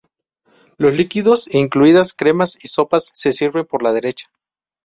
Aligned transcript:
Los 0.79 0.95
líquidos, 0.95 1.53
incluidas 1.53 2.15
cremas 2.15 2.57
y 2.63 2.69
sopas, 2.69 3.11
se 3.13 3.31
sirven 3.33 3.67
por 3.67 3.83
la 3.83 3.93
derecha. 3.93 4.31